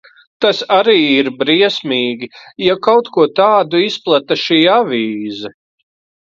Tas 0.43 0.59
arī 0.77 0.95
ir 1.17 1.27
briesmīgi, 1.41 2.29
ja 2.69 2.77
kaut 2.87 3.11
ko 3.19 3.27
tādu 3.41 3.83
izplata 3.91 4.39
šī 4.47 4.59
avīze. 4.79 5.55